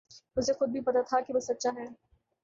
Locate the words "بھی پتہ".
0.69-1.01